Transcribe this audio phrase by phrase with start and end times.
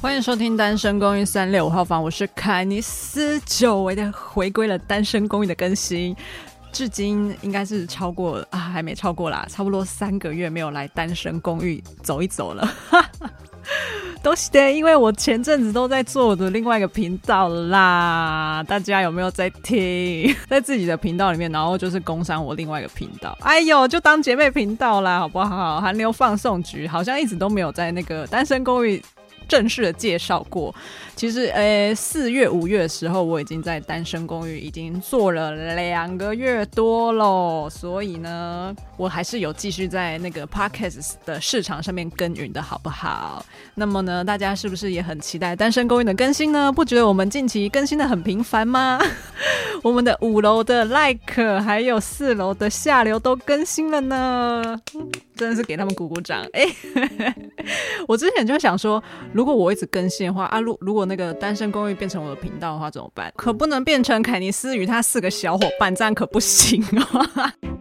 [0.00, 6.14] 欢迎收听《单身公寓》三六五号房，我是凯尼斯，久违的回归了《单身公寓》的更新，
[6.70, 12.72] 至今应该是超过啊，还没超过啦，差不多三个月没有来《单身公寓》走一走了，
[14.22, 20.32] 都是的，因为我前阵子都在做我的另外一个频道啦，大家有没有在听？
[20.48, 25.80] 在自己的频道里面，然后就是工商我另外一个频道，哎呦，就当姐妹频道啦，好不好？
[25.80, 28.96] 韩流放送局好像一直都没有在那个《单身公寓》。
[29.48, 30.72] 正式的介绍过，
[31.16, 43.44] 其实，呃，四月、五月的时候，我已经在单身公寓已经做了两个月多喽，所以呢，我还是有继续在那个 Podcast 的市场上面耕耘的，好不好？
[43.74, 46.70] 那么呢，大家是不是也很期待单身公寓的更新呢？
[46.70, 49.00] 不觉得我们近期更新的很频繁吗？
[49.82, 54.78] 我们的五楼的 Like 还有四楼的下流都更新了呢，
[55.34, 56.44] 真的是给他们鼓鼓掌。
[56.52, 56.66] 哎，
[58.06, 59.02] 我之前就想说。
[59.38, 63.32] 如果我一直更新的话啊，如如果那个单身公寓变成我的频道的话怎么办？
[63.36, 67.77] 可不能变成凯尼斯与他四个小伙伴，这样可不行哦。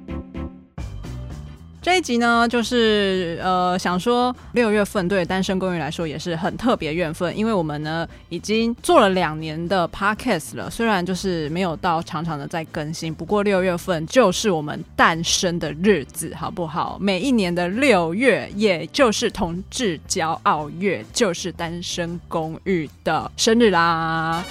[1.88, 16.98] 这一集呢，就是呃，想说六月份对单身公寓来说也是很特别月份，因为我们呢已经做了两年的 podcast 了，虽然就是没有到常常的在更新，不过六月份就是我们诞生的日子，好不好？
[17.00, 24.44] 每一年的六月，也就是同志骄傲月，就是单身公寓的生日啦。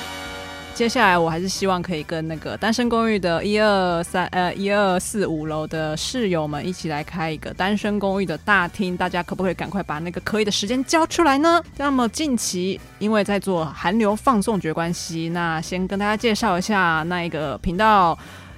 [0.77, 11.62] 接下来我还是希望可以跟那个单身公寓的一二三呃一二四五楼的室友们一起来开一个单身公寓的大厅，大家可不可以赶快把那个可以的时间交出来呢？
[11.78, 18.16] 那么近期因为在做韩流放送局关系，那先跟大家介绍一下那一个频道，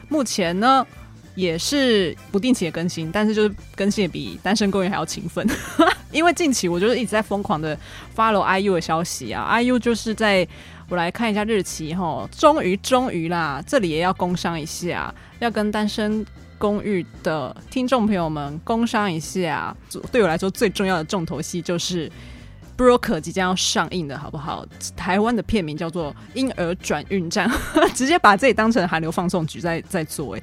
[0.08, 0.84] 目前呢
[1.36, 5.46] 也是不定期的更新，但是就是更新也比单身公寓还要勤奋，
[6.12, 7.76] 因为近期我就是一直在疯狂的
[8.16, 10.46] follow IU 的消息啊，IU 就是在。
[10.90, 16.24] 我来看一下日期哈，终于终于啦，这里也要工商一下，要跟单身
[16.56, 19.76] 公寓的听众朋友们工商一下。
[20.10, 22.08] 对我来说最重要的重头戏就是
[22.74, 24.64] 《Broker》即将要上映的好不好？
[24.96, 27.46] 台湾的片名叫做《婴儿转运站》，
[27.92, 30.42] 直接把自己当成韩流放送局在在做哎。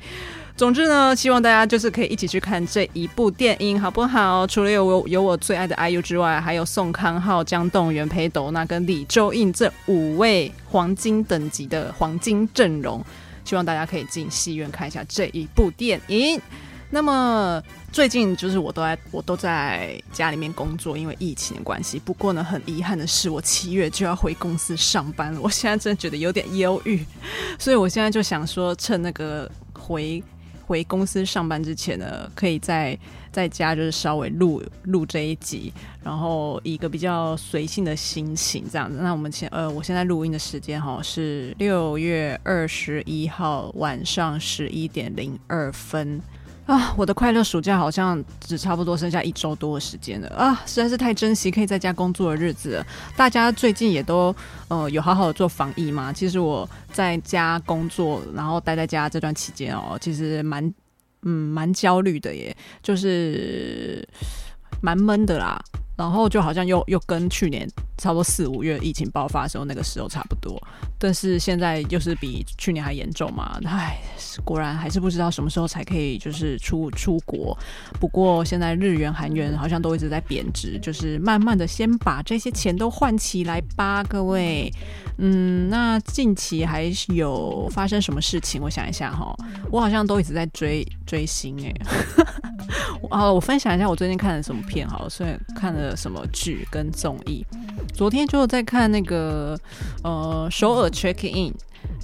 [0.57, 4.47] 总之呢，希望大家就是可以一起去看这一部电影，好不好？
[4.47, 13.03] 除了有我有我最爱的 IU 之外，还有宋康昊、姜栋元、裴斗娜跟李周应这五位黄金等级的黄金阵容，
[13.43, 16.39] 希望大家可以进戏院看一下这一部电影。
[16.89, 17.61] 那么
[17.91, 21.99] 最近就是我都在我都在家里面工作，因为疫情的关系。
[21.99, 25.41] 不过呢，很遗憾的是，我七月就要回公司上班了。
[25.41, 27.05] 我现在真的觉得有点忧郁，
[27.59, 30.23] 所以我现在就想说，趁那个回。
[30.65, 32.97] 回公司上班之前呢，可以在
[33.31, 35.71] 在家就是稍微录录这一集，
[36.03, 38.97] 然后一个比较随性的心情这样子。
[39.01, 46.19] 那我们现呃，我现在录音的时间哈是六月二十一号晚上十一点零二分。
[46.65, 50.63] 啊，我的快乐暑假好像只差不多剩下一周多的时间了啊！
[50.65, 52.87] 实在是太珍惜可以在家工作的日子了。
[53.15, 54.35] 大家最近也都
[54.67, 56.11] 呃有好好的做防疫吗？
[56.11, 60.73] 其实我在家工作，然后待在家这段期间哦，其实蛮
[61.21, 64.07] 嗯蛮焦虑的耶，就是
[64.81, 65.61] 蛮闷的啦。
[65.95, 67.65] 然后就好像又又跟去年
[67.97, 70.61] 差不多四五月疫情爆发的时候那个时候差不多，
[70.99, 73.97] 但是现在就是比去年还严重嘛，唉，
[74.43, 77.57] 果然还是不知道什么时候才可以就是出出国。
[77.99, 84.71] 不过现在日元韩元好像都一直在贬值，就是慢慢的先把这些钱都换起来吧，各位。
[85.17, 88.61] 嗯，那近期还有发生什么事情？
[88.61, 89.33] 我想一下哈，
[89.71, 91.73] 我好像都一直在追追星哎。
[93.09, 97.45] 啊，我分享一下我最近看了什么片好了，所以看了什么剧跟综艺。
[97.95, 99.57] 昨天就在看那个
[100.03, 101.53] 呃首尔 Check In，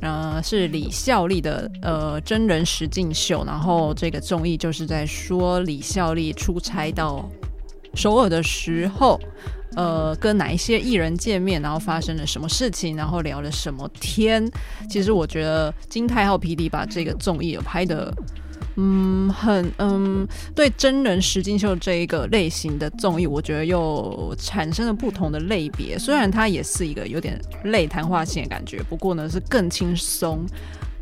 [0.01, 7.29] 呃是李孝利的呃真人实境秀，然后这个综艺就是在说李孝利出差到
[7.93, 9.19] 首尔的时候。
[9.73, 14.45] 呃，跟哪一些艺人见面，然后发生了什么事情，然后聊了什么天？
[14.89, 18.13] 其实我觉得金泰浩 PD 把这个综艺有拍得
[18.83, 25.99] 嗯，很嗯，对真人实境秀这一个类型的综艺，我觉得又产生了不同的类别。
[25.99, 30.43] 虽然它也是一个有点类谈话性的感觉，不过呢是更轻松，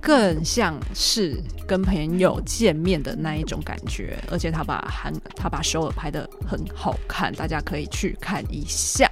[0.01, 4.21] 更像是跟朋友见面的那一种感觉。
[4.29, 9.09] 而且他把韩他把首尔拍得很好看，大家可以去看一下。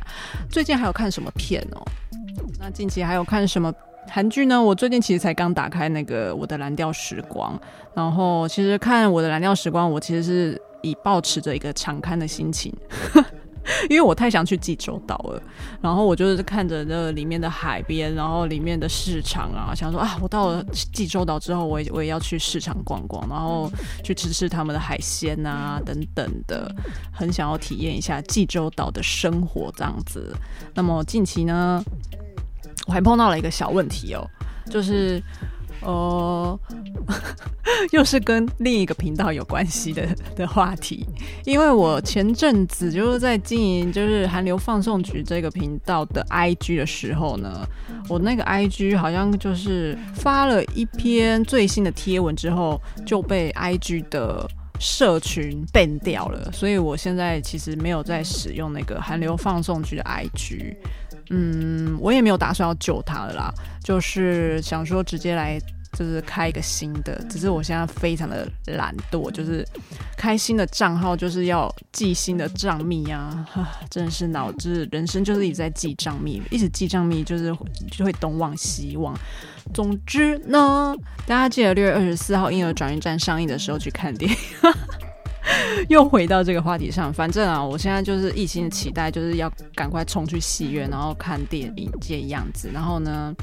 [0.50, 1.82] 最近还有看什么片哦？
[2.60, 3.74] 那近期还有看什么？
[4.10, 4.62] 韩剧呢？
[4.62, 7.56] 我最近其实才刚打开那个《我的蓝调时光》，
[7.94, 12.74] 然后其实看《我的蓝调时光》，我其实是以抱持着一个常看的心情，
[13.90, 15.42] 因为我太想去济州岛了。
[15.82, 20.64] 然后我就是看着那里面的海边，然后里面的市场啊，想说啊，我到了
[20.94, 23.70] 济州岛之后，我也我也要去市场逛逛，然后
[24.04, 26.74] 去吃吃他们的海鲜啊等等的，
[27.12, 30.34] 很想要体验一下济州岛的生活这样子。
[30.74, 31.84] 那么近期呢？
[32.88, 34.26] 我还碰到了一个小问题哦，
[34.70, 35.22] 就是，
[35.82, 36.60] 呃，
[37.92, 41.06] 又是跟另一个频道有关系的的话题，
[41.46, 47.68] 因为我前阵子就是在经营就是韩流放送局这个频道的 IG 的时候呢，
[48.10, 54.50] 我那个 IG 好像就是发了一篇最新的贴文之后就被 IG 的
[54.80, 60.76] 社群 ban 掉了，所以我现在其实没有在使用那个韩流放送局的 IG。
[61.30, 63.54] 嗯，我也没有打算要救他了啦，
[63.84, 65.60] 就是想说直接来，
[65.94, 67.22] 就是开一个新的。
[67.30, 69.68] 只是我现在非常的懒惰，就是
[70.18, 73.46] 开新的账号就是要记新的账密啊，
[73.90, 77.56] 真的是脑子人生就是一直在记账密，一直记账密就是
[77.92, 79.14] 就会东忘西忘。
[79.74, 80.96] 总之呢，
[81.26, 84.38] 大家记得六月二十四号《婴儿转运站》上映的时候去看电影。
[85.90, 92.70] 又回到这个话题上，反正啊，我现在就是一心期待，就是要赶快冲去戏院，然后看电影这样子。
[92.74, 93.34] 然后呢，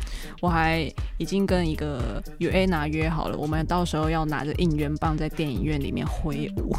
[0.42, 6.76] 我还已经跟一个与 A 拿约好了，我们到时候要拿着应援棒在电影院里面挥舞，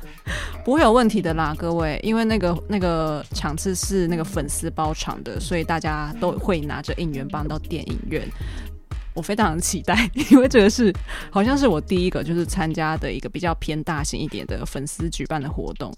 [0.64, 8.26] 不会有问题的啦，各位，因为那个那个场次是那个粉丝包场的，所以大家都会拿着应援棒到电影院。
[9.14, 10.92] 我非常期待，因为这个是
[11.30, 15.92] 好像是我第一个就是参加的一个比较偏大型一点的粉丝举办的活动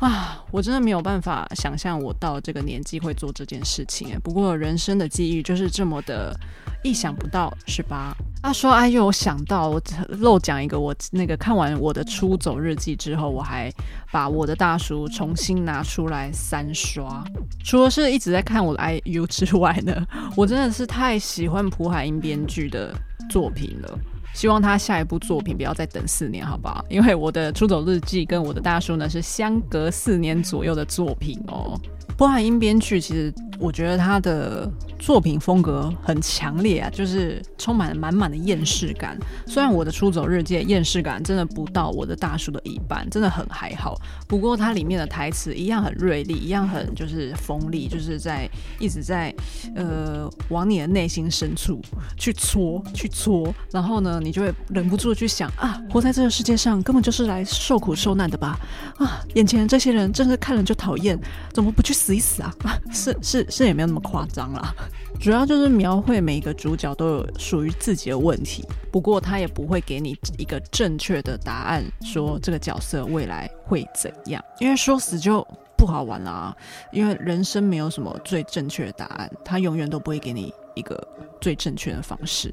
[0.00, 0.44] 啊！
[0.50, 4.18] 我真的没有办法想象我到这个年纪会做这件事情哎。
[4.18, 6.38] 不过人生的机遇就是这么的
[6.86, 8.16] 意想不到，是吧？
[8.42, 9.82] 他说哎呦，我想到我
[10.20, 13.72] 漏讲一个，我那个看完我的出走日记之后，我还
[14.12, 17.24] 把我的大叔重新拿出来三刷。
[17.64, 20.06] 除了是一直在看我的 IU 之外呢，
[20.36, 22.94] 我真的是太喜欢朴海英编剧的
[23.28, 23.98] 作品了。
[24.34, 26.84] 希望他下一部作品不要再等四年，好不好？
[26.88, 31.78] 因为我的出走日记跟我的大叔呢是相隔四年左右的作品哦。
[32.16, 33.32] 波海英编剧其实。
[33.58, 39.18] 我觉得他的作品风格很强烈啊，就是充满了满满的厌世感。
[39.46, 43.98] 虽然我的出走日记厌世感真的不到我的大叔的一半，真的很还好。
[44.28, 48.46] 不过它里面的台词一样很锐利，一样很就是锋利，就是在
[48.78, 49.34] 一直在
[49.74, 51.80] 呃往你的内心深处
[52.18, 58.58] 去戳去戳，然后呢，你就会忍不住去想啊，活在这个世界上根本就是来受苦受难的吧？
[58.98, 61.18] 啊，眼前这些人真是看了就讨厌，
[61.52, 62.54] 怎么不去死一死啊？
[62.64, 63.46] 啊 是是。
[63.48, 64.74] 是也没有那么夸张啦，
[65.18, 75.46] 主要就是描绘每一个主角都有属于自己的问题，不过他也不会给你一个正确的答案，说这个角色未来会怎样，因为说死就
[75.76, 76.54] 不好玩啦。
[76.92, 81.06] 因为人生没有什么最正确的答案，他永远都不会给你一个
[81.40, 82.52] 最正确的方式。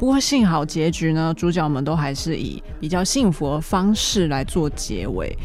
[0.00, 5.36] 不过幸好结局呢，主角们都还是以比较幸福的方式来做结尾。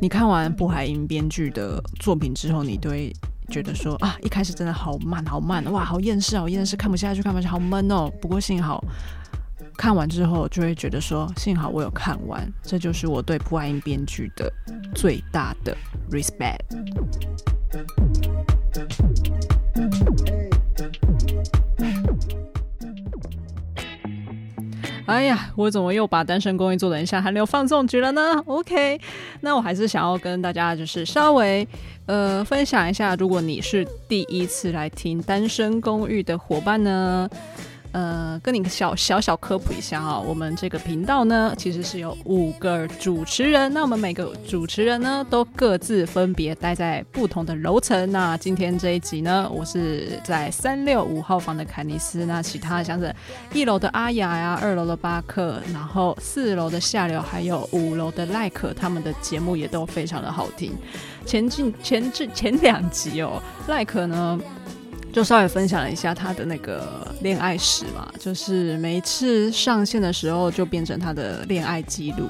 [0.00, 3.12] 你看完布海英编剧的作品之后，你对。
[3.50, 8.10] 觉得说啊，一开始真的好慢，好慢，哇，好厌世，好厌世，看不下去，看不下去，好闷哦。
[8.20, 8.84] 不过幸好
[9.74, 14.52] 看完之后，就会觉得说，幸好我有看完，这就是我对布海英编剧的
[14.94, 15.74] 最大的
[16.10, 16.60] respect。
[25.18, 29.00] 哎呀，我怎么又把单身公寓做得很像韩流放送局了呢？OK，
[29.40, 31.66] 那我还是想要跟大家就是稍微
[32.06, 37.28] 呃分享一下，如果你是第一次来听单身公寓的伙伴呢。
[37.98, 48.08] 呃，跟你小小小科普一下哈，我们这个频道呢，其实是有五个主持人，那我们每个主持人呢，都各自分别待在不同的楼层。
[48.12, 53.12] 那今天这一集呢，我是在三六五号房的凯尼斯，那其他的像是
[53.52, 60.72] 一楼的阿雅呀，二楼的巴克，然后四楼的下流，还有五楼的赖可，他们的节目也都非常的好听。
[61.26, 64.38] 前进前至前两集哦，赖可呢。
[65.18, 72.28] 就稍微分享了一下他的那个恋爱史嘛，就是每一次上线的时候就变成他的恋爱记录。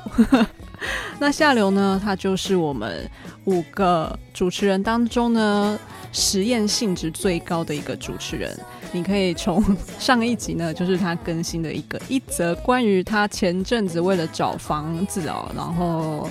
[1.21, 3.07] 那夏流呢，他就是我们
[3.45, 5.79] 五个主持人当中呢，
[6.13, 8.59] 实验性质最高的一个主持人。
[8.91, 9.63] 你可以从
[10.01, 16.27] 上一集呢，就是他更新的一个一则关于他前阵子为了找房子哦，然后。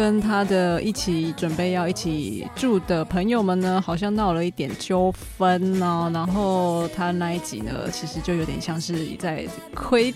[0.00, 6.10] 跟他的一起准备要一起住的朋友们呢，好像闹了一点纠纷呢。
[6.14, 10.14] 然后他那一集呢，其实就有点像是在窥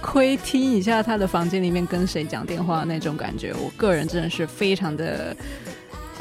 [0.00, 3.54] 窥听一下他的房间里面跟谁讲电话那种感觉。
[3.54, 5.36] 我个人真的是非常的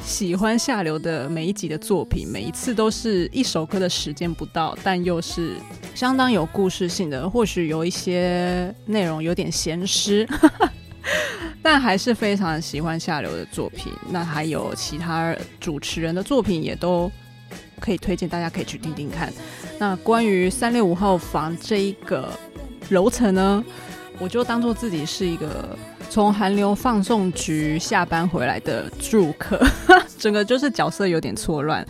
[0.03, 5.55] 喜欢下流的每一集的作品，每一次都是一首歌的时间不到，但又是
[5.95, 7.27] 相当有故事性的。
[7.27, 10.29] 或许有一些内容有点咸湿。
[11.61, 17.11] 但还是非常喜欢下流的作品，那还有其他主持人的作品也都
[17.79, 19.31] 可以推荐，大家可以去听听看。
[19.77, 22.31] 那关于三六五号房这一个
[22.89, 23.63] 楼层呢，
[24.19, 25.77] 我就当做自己是一个
[26.09, 29.61] 从韩流放送局下班回来的住客，
[30.17, 31.85] 整个就是角色有点错乱。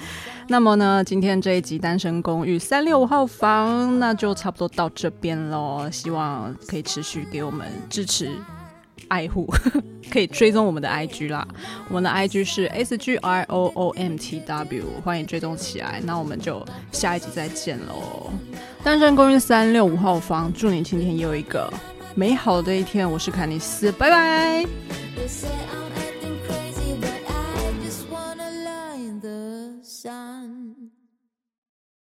[0.48, 5.88] 那么呢，今天这一集单身公寓三六五号房，那就差不多到这边喽。
[5.92, 8.32] 希望可以持续给我们支持。
[9.10, 9.46] 爱护
[10.10, 11.48] 可以追踪我们的 IG 啦，
[11.90, 16.02] 我们的 IG 是 S G R O O M T W，欢迎追踪起来。
[16.04, 18.32] 那我们就下一集再见喽！
[18.84, 21.72] 单身公寓三六五号房，祝你今天也有一个
[22.16, 23.10] 美好的一天。
[23.10, 24.66] 我是凯尼斯，拜拜。